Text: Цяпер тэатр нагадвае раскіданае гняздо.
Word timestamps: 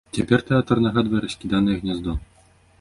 Цяпер 0.17 0.39
тэатр 0.47 0.81
нагадвае 0.85 1.21
раскіданае 1.27 1.77
гняздо. 1.85 2.19